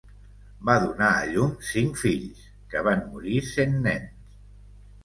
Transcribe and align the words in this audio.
Va 0.69 0.77
donar 0.83 1.09
a 1.17 1.27
llum 1.35 1.53
cinc 1.73 2.01
fills 2.05 2.43
que 2.73 2.85
van 2.89 3.05
morir 3.13 3.39
sent 3.53 3.79
nens. 3.87 4.39